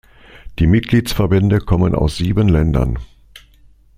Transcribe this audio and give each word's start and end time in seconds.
Die 0.57 0.65
Mitgliedsverbände 0.65 1.59
kommen 1.59 1.93
aus 1.93 2.17
sieben 2.17 2.47
Ländern. 2.49 2.97